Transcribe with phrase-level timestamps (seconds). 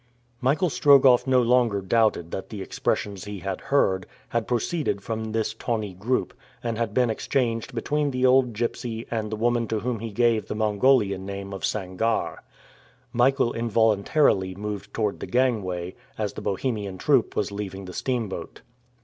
[0.41, 5.53] Michael Strogoff no longer doubted that the expressions he had heard, had proceeded from this
[5.53, 9.99] tawny group, and had been exchanged between the old gypsy and the woman to whom
[9.99, 12.39] he gave the Mongolian name of Sangarre.
[13.13, 18.61] Michael involuntarily moved towards the gangway, as the Bohemian troop was leaving the steamboat.